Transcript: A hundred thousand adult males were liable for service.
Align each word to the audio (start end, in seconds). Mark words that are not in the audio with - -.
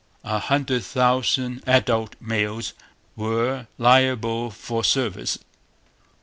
A 0.23 0.39
hundred 0.39 0.83
thousand 0.83 1.61
adult 1.67 2.15
males 2.19 2.73
were 3.15 3.67
liable 3.77 4.49
for 4.49 4.83
service. 4.83 5.37